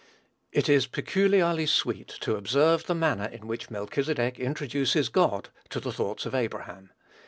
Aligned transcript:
It 0.51 0.67
is 0.67 0.87
peculiarly 0.87 1.67
sweet 1.67 2.07
to 2.21 2.35
observe 2.35 2.87
the 2.87 2.95
manner 2.95 3.25
in 3.25 3.45
which 3.45 3.69
Melchizedek 3.69 4.39
introduces 4.39 5.09
God 5.09 5.49
to 5.69 5.79
the 5.79 5.93
thoughts 5.93 6.25
of 6.25 6.33
Abraham. 6.33 6.89